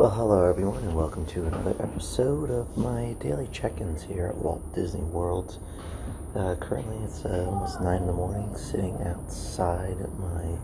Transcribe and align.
Well, 0.00 0.08
hello 0.08 0.48
everyone, 0.48 0.82
and 0.82 0.94
welcome 0.94 1.26
to 1.26 1.44
another 1.44 1.76
episode 1.78 2.48
of 2.48 2.74
my 2.74 3.14
daily 3.20 3.50
check-ins 3.52 4.02
here 4.02 4.28
at 4.28 4.34
Walt 4.34 4.74
Disney 4.74 5.02
World. 5.02 5.58
Uh, 6.34 6.54
currently, 6.54 6.96
it's 7.04 7.22
uh, 7.26 7.44
almost 7.46 7.82
nine 7.82 8.00
in 8.00 8.06
the 8.06 8.14
morning, 8.14 8.56
sitting 8.56 8.96
outside 9.02 10.00
at 10.00 10.18
my 10.18 10.56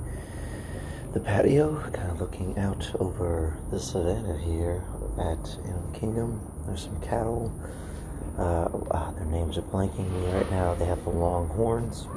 the 1.13 1.21
patio, 1.21 1.79
kind 1.93 2.13
of 2.13 2.19
looking 2.19 2.59
out 2.59 2.91
over 2.99 3.59
the 3.71 3.79
savannah 3.79 4.39
here 4.39 4.83
at 5.19 5.59
Animal 5.67 5.93
Kingdom. 5.93 6.41
There's 6.65 6.85
some 6.85 6.99
cattle. 7.03 7.53
Uh, 8.39 8.69
ah, 8.91 9.11
their 9.19 9.27
names 9.27 9.59
are 9.59 9.63
blanking 9.69 10.11
me 10.13 10.33
right 10.33 10.51
now. 10.51 10.75
They 10.77 10.87
have 10.87 11.05
the 11.05 11.11
long 11.11 11.49
horns. 11.49 12.09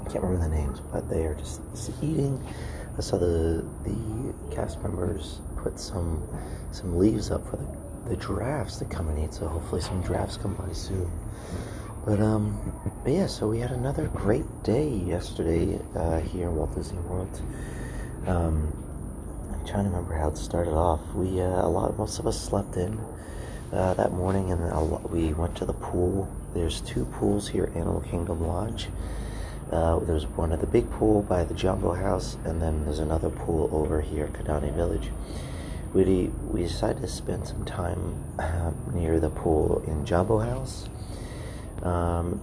I 0.00 0.10
can't 0.10 0.22
remember 0.22 0.48
the 0.48 0.54
names, 0.54 0.78
but 0.92 1.10
they 1.10 1.24
are 1.24 1.34
just, 1.34 1.60
just 1.72 1.90
eating. 2.00 2.40
I 2.96 3.00
saw 3.00 3.18
the 3.18 3.64
the 3.82 4.54
cast 4.54 4.80
members 4.80 5.40
put 5.66 5.80
some 5.80 6.22
some 6.70 6.96
leaves 6.96 7.30
up 7.32 7.44
for 7.50 7.56
the, 7.56 8.10
the 8.10 8.16
giraffes 8.16 8.76
to 8.76 8.84
come 8.84 9.08
and 9.08 9.18
eat. 9.24 9.34
So 9.34 9.48
hopefully 9.48 9.80
some 9.80 10.02
giraffes 10.04 10.36
come 10.36 10.54
by 10.54 10.72
soon. 10.72 11.10
But 12.04 12.20
um, 12.20 12.56
but 13.02 13.12
yeah. 13.12 13.26
So 13.26 13.48
we 13.48 13.58
had 13.58 13.72
another 13.72 14.06
great 14.08 14.46
day 14.62 14.88
yesterday 14.88 15.80
uh, 15.96 16.20
here 16.20 16.46
in 16.48 16.54
Walt 16.54 16.74
Disney 16.76 17.00
World. 17.00 17.42
Um, 18.28 18.72
I'm 19.52 19.66
trying 19.66 19.84
to 19.84 19.90
remember 19.90 20.14
how 20.14 20.28
it 20.28 20.36
started 20.36 20.74
off. 20.74 21.00
We 21.14 21.40
uh, 21.40 21.66
a 21.66 21.68
lot 21.68 21.98
most 21.98 22.20
of 22.20 22.28
us 22.28 22.40
slept 22.40 22.76
in 22.76 23.00
uh, 23.72 23.94
that 23.94 24.12
morning, 24.12 24.52
and 24.52 24.62
lot, 24.70 25.10
we 25.10 25.34
went 25.34 25.56
to 25.56 25.64
the 25.64 25.74
pool. 25.74 26.28
There's 26.54 26.80
two 26.80 27.06
pools 27.06 27.48
here 27.48 27.64
at 27.64 27.76
Animal 27.76 28.02
Kingdom 28.02 28.46
Lodge. 28.46 28.86
Uh, 29.70 29.98
there's 29.98 30.26
one 30.26 30.52
at 30.52 30.60
the 30.60 30.66
big 30.66 30.88
pool 30.92 31.22
by 31.22 31.42
the 31.42 31.54
Jambo 31.54 31.92
House, 31.92 32.36
and 32.44 32.62
then 32.62 32.84
there's 32.84 33.00
another 33.00 33.30
pool 33.30 33.68
over 33.72 34.00
here, 34.00 34.28
Kidani 34.28 34.72
Village. 34.72 35.10
We 35.94 36.30
we 36.50 36.62
decided 36.62 37.02
to 37.02 37.08
spend 37.08 37.46
some 37.46 37.64
time 37.64 38.22
uh, 38.38 38.72
near 38.92 39.18
the 39.18 39.30
pool 39.30 39.82
in 39.86 40.04
Jambo 40.04 40.38
House. 40.38 40.88
Um, 41.82 42.40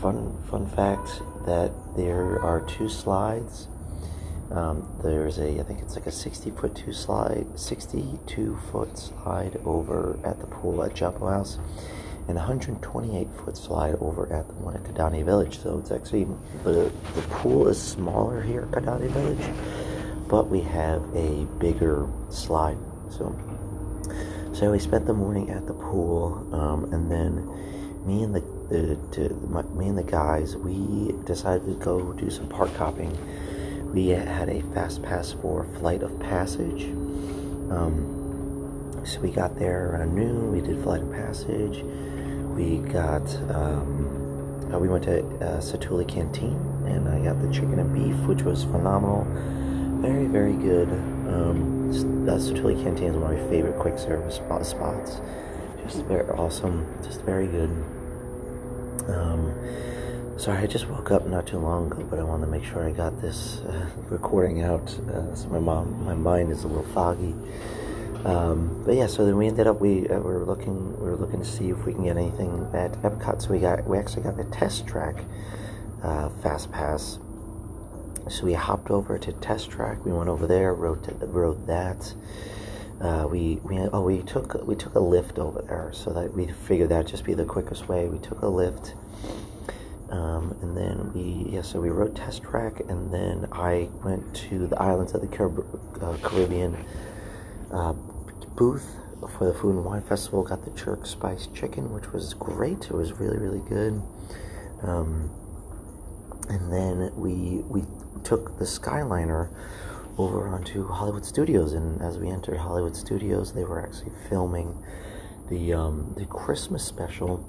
fun 0.00 0.36
fun 0.50 0.66
fact 0.70 1.22
that 1.46 1.72
there 1.96 2.40
are 2.40 2.60
two 2.60 2.88
slides. 2.88 3.68
Um, 4.50 4.88
there's 5.02 5.38
a 5.38 5.60
I 5.60 5.62
think 5.62 5.80
it's 5.80 5.94
like 5.94 6.06
a 6.06 6.12
60 6.12 6.50
foot 6.52 6.74
two 6.74 6.92
slide, 6.92 7.58
62 7.58 8.58
foot 8.70 8.96
slide 8.98 9.60
over 9.64 10.18
at 10.24 10.40
the 10.40 10.46
pool 10.46 10.82
at 10.82 10.94
Jambo 10.94 11.28
House 11.28 11.58
and 12.28 12.36
128 12.36 13.26
foot 13.42 13.56
slide 13.56 13.94
over 14.00 14.30
at 14.30 14.46
the 14.48 14.54
one 14.54 14.74
at 14.74 14.84
Kidani 14.84 15.24
Village. 15.24 15.58
So 15.58 15.78
it's 15.78 15.90
actually 15.90 16.24
the 16.62 16.92
the 17.14 17.22
pool 17.30 17.68
is 17.68 17.80
smaller 17.80 18.42
here 18.42 18.62
at 18.62 18.70
Kidani 18.70 19.08
Village, 19.08 19.50
but 20.28 20.48
we 20.48 20.60
have 20.60 21.02
a 21.14 21.46
bigger 21.58 22.08
slide. 22.30 22.78
So 23.10 23.36
so 24.54 24.72
we 24.72 24.78
spent 24.78 25.06
the 25.06 25.14
morning 25.14 25.50
at 25.50 25.66
the 25.66 25.74
pool, 25.74 26.48
um, 26.52 26.92
and 26.92 27.10
then 27.10 27.46
me 28.06 28.22
and 28.22 28.34
the, 28.34 28.40
the, 28.68 28.98
the 29.12 29.34
my, 29.46 29.62
me 29.62 29.88
and 29.88 29.98
the 29.98 30.02
guys 30.02 30.56
we 30.56 31.14
decided 31.24 31.66
to 31.66 31.74
go 31.84 32.12
do 32.12 32.30
some 32.30 32.48
park 32.48 32.74
hopping. 32.76 33.16
We 33.92 34.08
had 34.08 34.48
a 34.48 34.62
fast 34.74 35.02
pass 35.02 35.32
for 35.32 35.64
Flight 35.78 36.02
of 36.02 36.18
Passage. 36.20 36.84
Um, 37.70 39.02
so 39.04 39.20
we 39.20 39.30
got 39.30 39.58
there 39.58 39.92
around 39.92 40.14
noon. 40.14 40.52
We 40.52 40.60
did 40.60 40.82
Flight 40.82 41.02
of 41.02 41.12
Passage 41.12 41.82
we 42.58 42.78
got 42.78 43.22
um, 43.54 44.68
uh, 44.72 44.78
we 44.78 44.88
went 44.88 45.04
to 45.04 45.20
uh, 45.20 45.60
Satu'li 45.60 46.06
Canteen 46.06 46.58
and 46.86 47.08
I 47.08 47.20
got 47.20 47.40
the 47.40 47.52
chicken 47.52 47.78
and 47.78 47.94
beef, 47.94 48.16
which 48.26 48.42
was 48.42 48.64
phenomenal. 48.64 49.22
Very 50.00 50.26
very 50.26 50.52
good. 50.52 50.88
Um, 50.88 51.90
uh, 52.28 52.32
Satu'li 52.38 52.80
Canteen 52.82 53.08
is 53.08 53.16
one 53.16 53.34
of 53.34 53.40
my 53.40 53.50
favorite 53.50 53.78
quick 53.78 53.98
service 53.98 54.36
spot 54.36 54.64
spots. 54.64 55.20
Just 55.82 56.04
very 56.04 56.28
awesome. 56.30 56.86
Just 57.02 57.22
very 57.22 57.46
good. 57.48 57.70
Um, 59.08 59.54
sorry, 60.36 60.58
I 60.58 60.66
just 60.66 60.88
woke 60.88 61.10
up 61.10 61.26
not 61.26 61.46
too 61.46 61.58
long 61.58 61.90
ago, 61.90 62.06
but 62.08 62.18
I 62.18 62.22
wanted 62.22 62.46
to 62.46 62.52
make 62.52 62.64
sure 62.64 62.86
I 62.86 62.92
got 62.92 63.20
this 63.20 63.58
uh, 63.60 63.86
recording 64.08 64.62
out. 64.62 64.88
Uh, 65.08 65.34
so 65.34 65.48
my 65.48 65.58
mom, 65.58 66.04
my 66.04 66.14
mind 66.14 66.52
is 66.52 66.62
a 66.62 66.68
little 66.68 66.84
foggy. 66.92 67.34
Um, 68.24 68.82
but 68.84 68.94
yeah, 68.94 69.06
so 69.06 69.24
then 69.24 69.36
we 69.36 69.46
ended 69.46 69.66
up 69.66 69.80
we 69.80 70.08
uh, 70.08 70.16
we 70.18 70.32
were 70.32 70.44
looking 70.44 70.92
we 71.00 71.10
were 71.10 71.16
looking 71.16 71.40
to 71.40 71.46
see 71.46 71.70
if 71.70 71.84
we 71.84 71.92
can 71.92 72.04
get 72.04 72.16
anything 72.16 72.68
at 72.72 72.92
Epcot. 73.02 73.42
So 73.42 73.50
we 73.50 73.58
got 73.58 73.84
we 73.88 73.98
actually 73.98 74.22
got 74.22 74.38
a 74.38 74.44
test 74.44 74.86
track 74.86 75.16
uh, 76.02 76.28
fast 76.42 76.70
pass. 76.70 77.18
So 78.30 78.44
we 78.44 78.52
hopped 78.54 78.90
over 78.90 79.18
to 79.18 79.32
test 79.32 79.70
track. 79.70 80.04
We 80.04 80.12
went 80.12 80.28
over 80.28 80.46
there, 80.46 80.74
rode 80.74 81.04
to, 81.04 81.12
rode 81.26 81.66
that. 81.66 82.14
Uh, 83.00 83.26
we 83.30 83.60
we 83.62 83.78
oh 83.78 84.02
we 84.02 84.22
took 84.22 84.54
we 84.66 84.74
took 84.74 84.94
a 84.94 85.00
lift 85.00 85.38
over 85.38 85.62
there, 85.62 85.90
so 85.94 86.12
that 86.12 86.34
we 86.34 86.46
figured 86.46 86.88
that'd 86.88 87.06
just 87.06 87.24
be 87.24 87.34
the 87.34 87.44
quickest 87.44 87.88
way. 87.88 88.06
We 88.06 88.18
took 88.18 88.42
a 88.42 88.48
lift. 88.48 88.94
Um, 90.10 90.56
and 90.62 90.76
then 90.76 91.12
we 91.12 91.52
yeah 91.52 91.62
so 91.62 91.80
we 91.80 91.90
rode 91.90 92.16
test 92.16 92.42
track 92.42 92.80
and 92.88 93.12
then 93.12 93.46
I 93.52 93.90
went 94.02 94.34
to 94.48 94.66
the 94.66 94.80
islands 94.80 95.12
of 95.12 95.20
the 95.20 95.28
uh, 96.00 96.16
Caribbean 96.22 96.76
uh, 97.70 97.92
booth 98.56 98.96
for 99.36 99.44
the 99.44 99.54
Food 99.54 99.76
and 99.76 99.84
Wine 99.84 100.02
Festival. 100.02 100.42
Got 100.42 100.64
the 100.64 100.70
jerk 100.70 101.06
spice 101.06 101.48
chicken, 101.54 101.92
which 101.92 102.12
was 102.12 102.34
great. 102.34 102.84
It 102.86 102.92
was 102.92 103.12
really, 103.12 103.36
really 103.36 103.62
good. 103.68 104.02
Um, 104.82 105.30
and 106.48 106.72
then 106.72 107.12
we 107.16 107.62
we 107.68 107.84
took 108.24 108.58
the 108.58 108.64
Skyliner 108.64 109.48
over 110.16 110.48
onto 110.48 110.88
Hollywood 110.88 111.24
Studios, 111.24 111.72
and 111.72 112.02
as 112.02 112.18
we 112.18 112.28
entered 112.28 112.58
Hollywood 112.58 112.96
Studios, 112.96 113.52
they 113.54 113.64
were 113.64 113.80
actually 113.80 114.12
filming 114.28 114.82
the 115.48 115.72
um, 115.72 116.14
the 116.16 116.26
Christmas 116.26 116.84
special. 116.84 117.46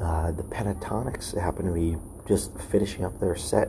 Uh, 0.00 0.30
the 0.32 0.44
Pentatonix 0.44 1.38
happened 1.38 1.68
to 1.68 1.74
be 1.74 1.96
just 2.26 2.58
finishing 2.70 3.04
up 3.04 3.18
their 3.20 3.36
set 3.36 3.68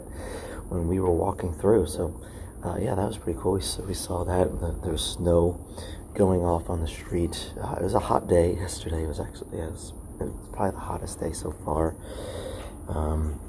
when 0.69 0.88
we 0.88 0.99
were 0.99 1.11
walking 1.11 1.53
through, 1.53 1.88
so 1.88 2.22
uh, 2.63 2.78
yeah, 2.79 2.95
that 2.95 3.07
was 3.07 3.17
pretty 3.17 3.39
cool. 3.39 3.53
We, 3.53 3.85
we 3.88 3.93
saw 3.93 4.23
that. 4.23 4.81
There 4.83 4.91
was 4.91 5.01
snow 5.01 5.59
going 6.13 6.41
off 6.41 6.69
on 6.69 6.81
the 6.81 6.88
street. 6.88 7.53
Uh, 7.59 7.75
it 7.79 7.83
was 7.83 7.95
a 7.95 7.99
hot 7.99 8.28
day 8.28 8.55
yesterday. 8.55 9.03
It 9.03 9.07
was 9.07 9.19
actually 9.19 9.57
yeah, 9.57 9.66
it 9.66 9.72
was, 9.72 9.93
it 10.19 10.25
was 10.25 10.49
probably 10.53 10.72
the 10.72 10.85
hottest 10.85 11.19
day 11.19 11.33
so 11.33 11.51
far. 11.66 11.95
Um, 12.88 13.39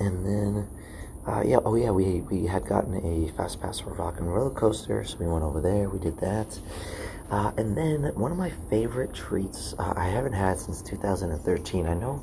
and 0.00 0.26
then, 0.26 0.68
uh, 1.26 1.42
yeah, 1.44 1.58
oh 1.64 1.74
yeah, 1.74 1.90
we 1.90 2.20
we 2.22 2.46
had 2.46 2.66
gotten 2.66 2.94
a 2.94 3.32
fast 3.32 3.60
pass 3.60 3.80
for 3.80 3.90
Rock 3.94 4.18
and 4.18 4.32
Roller 4.32 4.50
Coaster, 4.50 5.04
so 5.04 5.16
we 5.18 5.26
went 5.26 5.44
over 5.44 5.60
there. 5.60 5.88
We 5.88 5.98
did 5.98 6.18
that. 6.18 6.58
Uh, 7.30 7.52
and 7.56 7.76
then 7.76 8.04
one 8.14 8.30
of 8.30 8.38
my 8.38 8.50
favorite 8.70 9.14
treats 9.14 9.74
uh, 9.78 9.94
I 9.96 10.08
haven't 10.08 10.34
had 10.34 10.58
since 10.58 10.82
2013. 10.82 11.86
I 11.86 11.94
know 11.94 12.22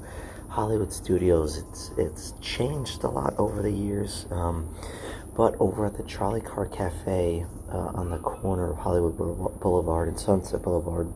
Hollywood 0.50 0.94
Studios. 0.94 1.58
It's 1.58 1.92
it's 1.98 2.34
changed 2.42 3.04
a 3.04 3.10
lot 3.10 3.34
over 3.38 3.62
the 3.62 3.72
years. 3.72 4.28
Um, 4.32 4.76
but 5.36 5.56
over 5.60 5.86
at 5.86 5.96
the 5.96 6.04
Trolley 6.04 6.42
Car 6.42 6.68
Cafe 6.68 7.46
uh, 7.72 7.78
on 7.78 8.10
the 8.10 8.18
corner 8.20 8.72
of 8.72 8.78
Hollywood 8.78 9.18
Boulevard 9.62 10.10
and 10.10 10.20
Sunset 10.20 10.62
Boulevard, 10.62 11.08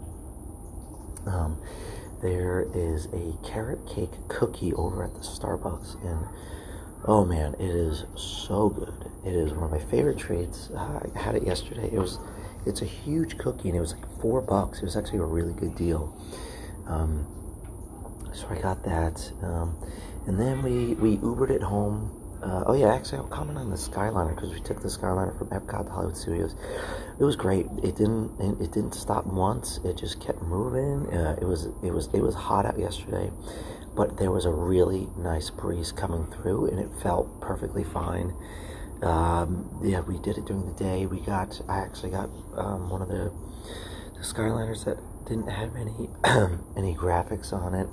um, 1.27 1.61
there 2.21 2.67
is 2.73 3.07
a 3.07 3.33
carrot 3.45 3.87
cake 3.87 4.11
cookie 4.27 4.73
over 4.73 5.03
at 5.03 5.13
the 5.13 5.21
Starbucks, 5.21 6.03
and 6.03 6.27
oh 7.05 7.25
man, 7.25 7.55
it 7.55 7.69
is 7.69 8.05
so 8.15 8.69
good. 8.69 9.11
It 9.25 9.33
is 9.33 9.53
one 9.53 9.63
of 9.63 9.71
my 9.71 9.79
favorite 9.91 10.17
treats. 10.17 10.69
I 10.75 11.07
had 11.15 11.35
it 11.35 11.43
yesterday. 11.43 11.89
It 11.91 11.99
was, 11.99 12.19
it's 12.65 12.81
a 12.81 12.85
huge 12.85 13.37
cookie, 13.37 13.69
and 13.69 13.77
it 13.77 13.81
was 13.81 13.93
like 13.93 14.21
four 14.21 14.41
bucks. 14.41 14.79
It 14.79 14.85
was 14.85 14.95
actually 14.95 15.19
a 15.19 15.25
really 15.25 15.53
good 15.53 15.75
deal. 15.75 16.15
Um, 16.87 17.27
so 18.33 18.47
I 18.49 18.59
got 18.59 18.83
that, 18.83 19.31
um, 19.41 19.75
and 20.27 20.39
then 20.39 20.61
we 20.61 20.95
we 20.95 21.17
Ubered 21.17 21.49
it 21.51 21.61
home 21.61 22.11
uh, 22.45 22.63
oh 22.67 22.73
yeah, 22.73 22.93
actually, 22.93 23.17
I'll 23.17 23.27
comment 23.27 23.57
on 23.57 23.71
the 23.71 23.75
Skyliner 23.75 24.35
because 24.35 24.51
we 24.51 24.59
took 24.59 24.79
the 24.81 24.87
Skyliner 24.87 25.35
from 25.35 25.47
Epcot 25.49 25.87
to 25.87 25.91
Hollywood 25.91 26.15
Studios. 26.15 26.55
It 27.19 27.23
was 27.23 27.35
great. 27.35 27.65
It 27.81 27.95
didn't 27.95 28.39
it, 28.39 28.65
it 28.65 28.71
didn't 28.71 28.93
stop 28.93 29.25
once. 29.25 29.79
It 29.83 29.97
just 29.97 30.21
kept 30.21 30.43
moving. 30.43 31.11
Uh, 31.11 31.37
it 31.41 31.45
was 31.45 31.65
it 31.83 31.91
was 31.91 32.07
it 32.13 32.21
was 32.21 32.35
hot 32.35 32.67
out 32.67 32.77
yesterday, 32.77 33.31
but 33.95 34.17
there 34.17 34.29
was 34.29 34.45
a 34.45 34.51
really 34.51 35.07
nice 35.17 35.49
breeze 35.49 35.91
coming 35.91 36.27
through, 36.27 36.67
and 36.67 36.79
it 36.79 36.89
felt 37.01 37.41
perfectly 37.41 37.83
fine. 37.83 38.31
Um, 39.01 39.81
yeah, 39.83 40.01
we 40.01 40.19
did 40.19 40.37
it 40.37 40.45
during 40.45 40.67
the 40.67 40.77
day. 40.77 41.07
We 41.07 41.21
got 41.21 41.59
I 41.67 41.79
actually 41.79 42.11
got 42.11 42.29
um, 42.55 42.91
one 42.91 43.01
of 43.01 43.07
the, 43.07 43.31
the 44.13 44.23
Skyliners 44.23 44.85
that 44.85 44.97
didn't 45.27 45.49
have 45.49 45.75
any 45.75 46.09
any 46.77 46.93
graphics 46.93 47.51
on 47.51 47.73
it 47.73 47.89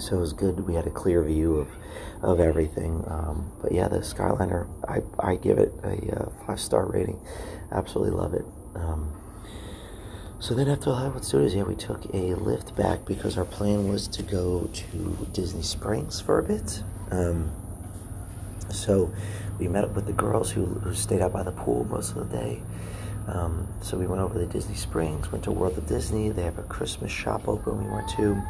so 0.00 0.16
it 0.16 0.20
was 0.20 0.32
good. 0.32 0.60
We 0.60 0.74
had 0.74 0.86
a 0.86 0.90
clear 0.90 1.22
view 1.22 1.56
of 1.56 1.68
of 2.22 2.40
everything. 2.40 3.04
Um, 3.06 3.50
but 3.62 3.72
yeah, 3.72 3.88
the 3.88 3.98
Skyliner, 3.98 4.68
I 4.88 5.00
I 5.18 5.36
give 5.36 5.58
it 5.58 5.72
a 5.82 6.20
uh, 6.20 6.30
five 6.46 6.60
star 6.60 6.86
rating. 6.86 7.20
Absolutely 7.72 8.16
love 8.16 8.34
it. 8.34 8.44
Um, 8.74 9.12
so 10.38 10.54
then 10.54 10.68
after 10.68 10.92
Hollywood 10.92 11.24
Studios, 11.24 11.54
yeah, 11.54 11.64
we 11.64 11.76
took 11.76 12.02
a 12.14 12.34
lift 12.34 12.74
back 12.74 13.04
because 13.04 13.36
our 13.36 13.44
plan 13.44 13.88
was 13.88 14.08
to 14.08 14.22
go 14.22 14.70
to 14.72 15.28
Disney 15.32 15.62
Springs 15.62 16.20
for 16.20 16.38
a 16.38 16.42
bit. 16.42 16.82
Um, 17.10 17.52
so 18.70 19.12
we 19.58 19.68
met 19.68 19.84
up 19.84 19.94
with 19.94 20.06
the 20.06 20.14
girls 20.14 20.50
who, 20.50 20.64
who 20.64 20.94
stayed 20.94 21.20
out 21.20 21.34
by 21.34 21.42
the 21.42 21.52
pool 21.52 21.84
most 21.84 22.16
of 22.16 22.30
the 22.30 22.36
day. 22.38 22.62
Um, 23.28 23.68
so 23.82 23.98
we 23.98 24.06
went 24.06 24.22
over 24.22 24.38
to 24.38 24.46
Disney 24.46 24.76
Springs, 24.76 25.30
went 25.30 25.44
to 25.44 25.50
World 25.52 25.76
of 25.76 25.86
Disney. 25.86 26.30
They 26.30 26.44
have 26.44 26.58
a 26.58 26.62
Christmas 26.62 27.12
shop 27.12 27.46
open. 27.46 27.84
We 27.84 27.90
went 27.92 28.08
to. 28.16 28.42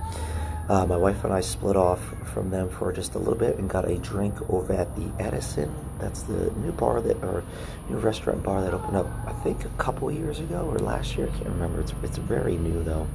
Uh, 0.70 0.86
my 0.86 0.96
wife 0.96 1.24
and 1.24 1.32
I 1.32 1.40
split 1.40 1.74
off 1.74 1.98
from 2.32 2.50
them 2.50 2.70
for 2.70 2.92
just 2.92 3.16
a 3.16 3.18
little 3.18 3.34
bit 3.34 3.58
and 3.58 3.68
got 3.68 3.90
a 3.90 3.98
drink 3.98 4.36
over 4.48 4.72
at 4.72 4.94
the 4.94 5.10
Edison. 5.18 5.74
That's 5.98 6.22
the 6.22 6.52
new 6.52 6.70
bar 6.70 7.00
that, 7.00 7.16
or 7.24 7.42
new 7.88 7.96
restaurant 7.96 8.44
bar 8.44 8.62
that 8.62 8.72
opened 8.72 8.96
up, 8.96 9.08
I 9.26 9.32
think, 9.42 9.64
a 9.64 9.68
couple 9.70 10.12
years 10.12 10.38
ago 10.38 10.70
or 10.72 10.78
last 10.78 11.16
year. 11.16 11.26
I 11.26 11.30
can't 11.30 11.48
remember. 11.48 11.80
It's 11.80 11.92
it's 12.04 12.18
very 12.18 12.56
new 12.56 12.84
though. 12.84 13.08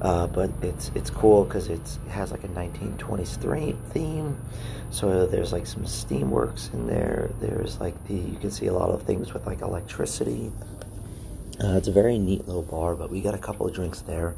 Uh, 0.00 0.26
but 0.28 0.50
it's 0.62 0.90
it's 0.94 1.10
cool 1.10 1.44
because 1.44 1.68
it 1.68 1.82
has 2.08 2.30
like 2.30 2.42
a 2.42 2.48
1920s 2.48 3.76
theme. 3.90 4.38
So 4.92 5.26
there's 5.26 5.52
like 5.52 5.66
some 5.66 5.82
steamworks 5.82 6.72
in 6.72 6.86
there. 6.86 7.28
There's 7.38 7.78
like 7.80 8.02
the 8.06 8.14
you 8.14 8.38
can 8.38 8.50
see 8.50 8.68
a 8.68 8.72
lot 8.72 8.88
of 8.88 9.02
things 9.02 9.34
with 9.34 9.44
like 9.44 9.60
electricity. 9.60 10.50
Uh, 11.62 11.76
it's 11.76 11.88
a 11.88 11.92
very 11.92 12.18
neat 12.18 12.46
little 12.46 12.62
bar, 12.62 12.94
but 12.94 13.10
we 13.10 13.20
got 13.20 13.34
a 13.34 13.38
couple 13.38 13.66
of 13.66 13.74
drinks 13.74 14.00
there. 14.00 14.34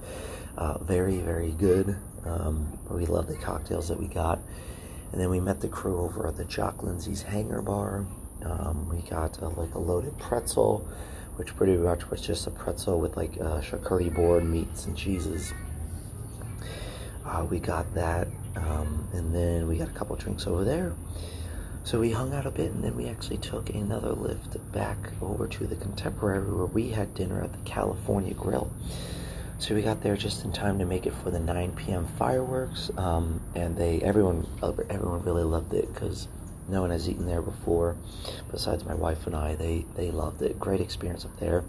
Uh, 0.58 0.78
very 0.78 1.18
very 1.18 1.52
good. 1.52 1.96
Um, 2.26 2.78
we 2.90 3.06
loved 3.06 3.28
the 3.28 3.36
cocktails 3.36 3.88
that 3.88 3.98
we 3.98 4.06
got, 4.06 4.40
and 5.12 5.20
then 5.20 5.30
we 5.30 5.40
met 5.40 5.60
the 5.60 5.68
crew 5.68 6.00
over 6.00 6.26
at 6.26 6.36
the 6.36 6.44
Jock 6.44 6.82
Lindsay's 6.82 7.22
Hangar 7.22 7.62
Bar. 7.62 8.06
Um, 8.44 8.88
we 8.88 9.08
got 9.08 9.38
a, 9.38 9.48
like 9.48 9.74
a 9.74 9.78
loaded 9.78 10.18
pretzel 10.18 10.86
which 11.36 11.54
pretty 11.56 11.76
much 11.76 12.10
was 12.10 12.20
just 12.20 12.46
a 12.46 12.50
pretzel 12.50 13.00
with 13.00 13.16
like 13.16 13.32
uh, 13.40 13.60
charcuterie 13.60 14.12
board 14.14 14.44
meats 14.44 14.86
and 14.86 14.96
cheeses. 14.96 15.52
Uh, 17.24 17.44
we 17.50 17.58
got 17.58 17.92
that, 17.94 18.28
um, 18.56 19.08
and 19.12 19.34
then 19.34 19.66
we 19.66 19.78
got 19.78 19.88
a 19.88 19.92
couple 19.92 20.14
drinks 20.16 20.46
over 20.46 20.62
there. 20.62 20.92
So 21.82 22.00
we 22.00 22.12
hung 22.12 22.32
out 22.34 22.46
a 22.46 22.50
bit, 22.50 22.70
and 22.70 22.84
then 22.84 22.96
we 22.96 23.08
actually 23.08 23.38
took 23.38 23.70
another 23.70 24.12
lift 24.12 24.56
back 24.72 24.96
over 25.20 25.46
to 25.48 25.66
the 25.66 25.76
Contemporary, 25.76 26.50
where 26.50 26.66
we 26.66 26.90
had 26.90 27.14
dinner 27.14 27.42
at 27.42 27.52
the 27.52 27.70
California 27.70 28.34
Grill. 28.34 28.70
So 29.58 29.74
we 29.74 29.82
got 29.82 30.02
there 30.02 30.16
just 30.16 30.44
in 30.44 30.52
time 30.52 30.78
to 30.80 30.84
make 30.84 31.06
it 31.06 31.14
for 31.22 31.30
the 31.30 31.38
9 31.38 31.72
p.m. 31.72 32.06
fireworks, 32.18 32.90
um, 32.96 33.40
and 33.54 33.76
they 33.76 34.00
everyone 34.00 34.46
everyone 34.62 35.22
really 35.22 35.44
loved 35.44 35.72
it 35.74 35.92
because 35.92 36.28
no 36.68 36.80
one 36.80 36.90
has 36.90 37.08
eaten 37.08 37.26
there 37.26 37.42
before 37.42 37.96
besides 38.50 38.84
my 38.84 38.94
wife 38.94 39.26
and 39.26 39.36
I. 39.36 39.54
They 39.54 39.84
they 39.94 40.10
loved 40.10 40.42
it. 40.42 40.58
Great 40.58 40.80
experience 40.80 41.24
up 41.24 41.38
there. 41.38 41.64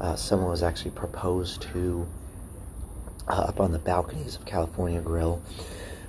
Uh, 0.00 0.16
someone 0.16 0.50
was 0.50 0.62
actually 0.62 0.90
proposed 0.92 1.62
to 1.72 2.06
uh, 3.26 3.46
up 3.48 3.58
on 3.58 3.72
the 3.72 3.78
balconies 3.78 4.36
of 4.36 4.44
California 4.44 5.00
Grill. 5.00 5.42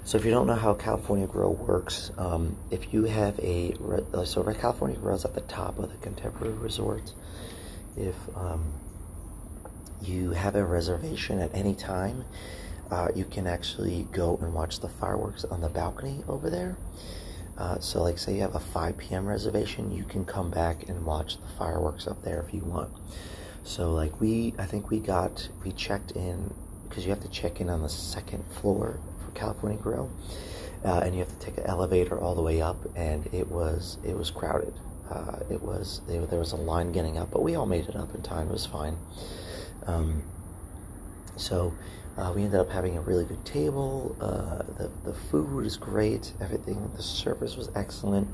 So 0.04 0.18
if 0.18 0.26
you 0.26 0.32
don't 0.32 0.48
know 0.48 0.56
how 0.56 0.74
California 0.76 1.28
Grill 1.28 1.54
works, 1.54 2.12
um, 2.18 2.58
if 2.70 2.94
you 2.94 3.06
have 3.06 3.40
a 3.40 3.74
so 4.26 4.44
California 4.54 4.98
Grill 4.98 5.16
is 5.16 5.26
at 5.26 5.34
the 5.34 5.42
top 5.42 5.80
of 5.80 5.92
the 5.92 5.98
Contemporary 5.98 6.54
Resort. 6.54 7.14
If 7.98 8.16
um, 8.36 8.74
you 10.02 10.32
have 10.32 10.56
a 10.56 10.66
reservation 10.66 11.40
at 11.40 11.54
any 11.54 11.76
time, 11.76 12.26
uh, 12.92 13.10
you 13.16 13.26
can 13.26 13.48
actually 13.48 14.08
go 14.12 14.38
and 14.42 14.54
watch 14.54 14.80
the 14.80 14.90
fireworks 14.90 15.44
on 15.46 15.62
the 15.62 15.70
balcony 15.70 16.24
over 16.28 16.50
there. 16.50 16.78
Uh, 17.58 17.80
so, 17.80 18.04
like, 18.04 18.18
say 18.18 18.36
you 18.36 18.42
have 18.42 18.56
a 18.56 18.60
5 18.60 18.98
p.m. 18.98 19.26
reservation, 19.26 19.92
you 19.92 20.04
can 20.04 20.26
come 20.26 20.52
back 20.52 20.90
and 20.90 21.06
watch 21.06 21.38
the 21.38 21.48
fireworks 21.58 22.06
up 22.06 22.22
there 22.24 22.44
if 22.46 22.54
you 22.54 22.62
want. 22.62 22.92
So, 23.64 23.94
like, 23.94 24.20
we, 24.20 24.54
I 24.60 24.66
think 24.66 24.92
we 24.92 25.00
got, 25.00 25.48
we 25.64 25.72
checked 25.72 26.12
in 26.12 26.54
because 26.88 27.06
you 27.06 27.12
have 27.12 27.22
to 27.22 27.30
check 27.30 27.62
in 27.62 27.70
on 27.70 27.82
the 27.82 27.90
second 27.90 28.44
floor 28.46 29.00
for 29.24 29.32
California 29.32 29.80
Grill, 29.80 30.12
uh, 30.84 31.00
and 31.04 31.16
you 31.16 31.20
have 31.20 31.40
to 31.40 31.46
take 31.46 31.58
an 31.58 31.66
elevator 31.66 32.20
all 32.20 32.36
the 32.36 32.42
way 32.42 32.62
up, 32.62 32.78
and 32.96 33.28
it 33.34 33.50
was, 33.50 33.98
it 34.04 34.16
was 34.16 34.30
crowded. 34.30 34.74
Uh, 35.10 35.40
it 35.50 35.62
was, 35.62 36.02
there 36.08 36.40
was 36.40 36.52
a 36.52 36.58
line 36.58 36.92
getting 36.92 37.18
up, 37.18 37.32
but 37.32 37.42
we 37.42 37.56
all 37.56 37.66
made 37.66 37.88
it 37.88 37.96
up 37.96 38.14
in 38.14 38.22
time. 38.22 38.50
It 38.50 38.54
was 38.54 38.66
fine. 38.66 38.98
Um, 39.86 40.24
so, 41.38 41.74
uh, 42.18 42.32
we 42.34 42.44
ended 42.44 42.60
up 42.60 42.70
having 42.70 42.98
a 42.98 43.02
really 43.02 43.26
good 43.26 43.44
table. 43.46 44.16
Uh, 44.22 44.64
the, 44.78 44.90
the 45.04 45.14
food 45.14 45.66
is 45.66 45.76
great. 45.76 46.32
Everything, 46.40 46.90
the 46.96 47.04
service 47.04 47.58
was 47.58 47.70
excellent. 47.76 48.28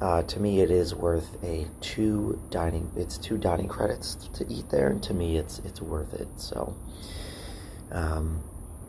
Uh, 0.00 0.22
to 0.22 0.38
me, 0.38 0.60
it 0.60 0.70
is 0.70 0.94
worth 0.94 1.42
a 1.42 1.66
two 1.80 2.40
dining. 2.50 2.88
It's 2.96 3.18
two 3.18 3.36
dining 3.36 3.66
credits 3.66 4.14
to 4.34 4.46
eat 4.48 4.70
there, 4.70 4.88
and 4.88 5.02
to 5.02 5.14
me, 5.14 5.36
it's 5.36 5.58
it's 5.60 5.82
worth 5.82 6.14
it. 6.14 6.28
So, 6.36 6.76
um, 7.90 8.40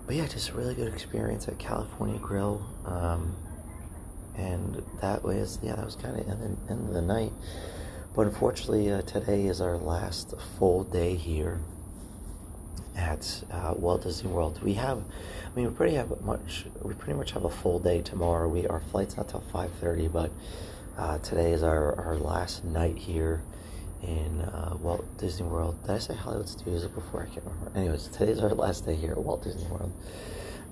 but 0.06 0.16
yeah, 0.16 0.28
just 0.28 0.50
a 0.50 0.54
really 0.54 0.76
good 0.76 0.94
experience 0.94 1.48
at 1.48 1.58
California 1.58 2.20
Grill. 2.20 2.64
Um, 2.86 3.36
and 4.38 4.84
that 5.02 5.24
was 5.24 5.58
yeah, 5.64 5.76
that 5.76 5.86
was 5.86 5.96
kind 5.96 6.20
of 6.20 6.30
end, 6.30 6.58
end 6.70 6.88
of 6.88 6.94
the 6.94 7.02
night. 7.02 7.32
But 8.16 8.28
unfortunately, 8.28 8.92
uh, 8.92 9.02
today 9.02 9.48
is 9.48 9.62
our 9.62 9.78
last 9.78 10.36
full 10.60 10.84
day 10.84 11.16
here 11.16 11.62
at 12.96 13.44
uh, 13.52 13.74
Walt 13.78 14.04
Disney 14.04 14.30
World. 14.30 14.62
We 14.64 14.74
have, 14.74 14.98
I 15.00 15.56
mean, 15.56 15.68
we 15.68 15.74
pretty 15.74 15.96
have 15.96 16.22
much. 16.22 16.66
We 16.82 16.94
pretty 16.94 17.18
much 17.18 17.32
have 17.32 17.46
a 17.46 17.50
full 17.50 17.80
day 17.80 18.02
tomorrow. 18.02 18.48
We 18.48 18.68
our 18.68 18.80
flight's 18.80 19.18
not 19.18 19.30
till 19.30 19.42
five 19.42 19.72
thirty, 19.74 20.08
but 20.08 20.32
uh, 20.98 21.18
today 21.20 21.52
is 21.52 21.64
our 21.64 21.96
our 22.00 22.18
last 22.18 22.64
night 22.64 22.98
here 22.98 23.42
in 24.02 24.42
uh, 24.42 24.78
Walt 24.82 25.06
Disney 25.18 25.48
World. 25.48 25.82
Did 25.82 25.92
I 25.92 26.00
say 26.00 26.16
Hollywood 26.16 26.50
Studios 26.50 26.86
before? 26.88 27.24
I 27.24 27.34
can't 27.34 27.46
remember. 27.46 27.78
Anyways, 27.78 28.08
today's 28.08 28.40
our 28.40 28.50
last 28.50 28.86
day 28.86 28.96
here 28.96 29.12
at 29.12 29.18
Walt 29.18 29.44
Disney 29.44 29.68
World. 29.70 29.92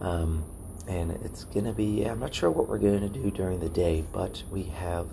Um, 0.01 0.45
and 0.87 1.11
it's 1.23 1.43
gonna 1.45 1.73
be. 1.73 2.03
I'm 2.03 2.19
not 2.19 2.33
sure 2.33 2.49
what 2.49 2.67
we're 2.69 2.77
gonna 2.77 3.09
do 3.09 3.29
during 3.31 3.59
the 3.59 3.69
day, 3.69 4.05
but 4.11 4.43
we 4.51 4.63
have 4.63 5.07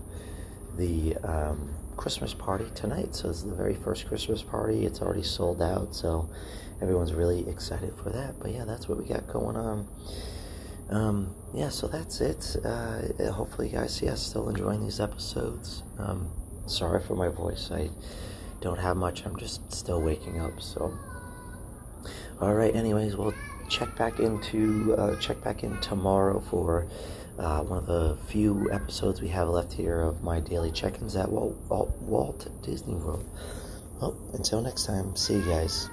the 0.77 1.17
um, 1.17 1.75
Christmas 1.97 2.35
party 2.35 2.67
tonight. 2.75 3.15
So 3.15 3.31
it's 3.31 3.43
the 3.43 3.55
very 3.55 3.75
first 3.75 4.07
Christmas 4.07 4.43
party. 4.43 4.85
It's 4.87 5.01
already 5.01 5.23
sold 5.23 5.63
out, 5.63 5.95
so 5.95 6.29
everyone's 6.83 7.13
really 7.13 7.49
excited 7.49 7.95
for 8.03 8.11
that. 8.11 8.39
But 8.41 8.53
yeah, 8.53 8.65
that's 8.65 8.89
what 8.89 8.99
we 8.99 9.07
got 9.07 9.27
going 9.27 9.57
on. 9.57 9.89
Um, 10.91 11.35
yeah, 11.55 11.71
so 11.71 11.87
that's 11.89 12.21
it. 12.21 12.57
Uh, 12.65 13.03
hopefully, 13.33 13.69
you 13.69 13.79
guys 13.79 13.95
see 13.95 14.09
us 14.09 14.21
still 14.21 14.49
enjoying 14.49 14.83
these 14.83 15.01
episodes. 15.01 15.83
Um, 15.99 16.31
sorry 16.67 17.01
for 17.03 17.15
my 17.15 17.29
voice. 17.29 17.71
I 17.71 17.91
don't 18.61 18.79
have 18.79 18.97
much. 18.97 19.25
I'm 19.25 19.37
just 19.37 19.73
still 19.73 20.01
waking 20.03 20.41
up. 20.41 20.61
So, 20.61 20.97
all 22.41 22.55
right. 22.55 22.75
Anyways, 22.75 23.17
we'll 23.17 23.35
check 23.69 23.95
back 23.97 24.21
into 24.21 24.95
uh, 24.97 25.17
check 25.17 25.43
back 25.43 25.63
in 25.63 25.77
tomorrow 25.79 26.41
for 26.51 26.87
uh, 27.39 27.63
one 27.63 27.79
of 27.79 27.87
the 27.87 28.17
few 28.29 28.71
episodes 28.71 29.21
we 29.21 29.29
have 29.29 29.49
left 29.49 29.73
here 29.73 30.03
of 30.03 30.23
my 30.23 30.41
daily 30.41 30.71
check-ins 30.71 31.17
at 31.17 31.29
Walt, 31.29 31.57
Walt, 31.69 31.91
Walt 32.03 32.49
Disney 32.63 32.95
World. 32.95 33.29
Well, 34.01 34.17
until 34.33 34.61
next 34.61 34.87
time, 34.87 35.17
see 35.17 35.35
you 35.35 35.45
guys. 35.45 35.89